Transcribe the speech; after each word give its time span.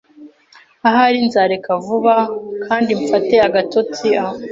Ahari 0.87 1.19
nzareka 1.27 1.71
vuba 1.85 2.15
kandi 2.65 2.91
mfate 3.01 3.35
agatotsi 3.47 4.07
aho. 4.21 4.35